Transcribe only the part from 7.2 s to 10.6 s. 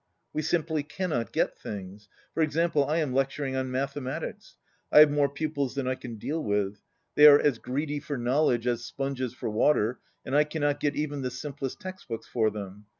are as greedy for knowledge as sponges for water, and I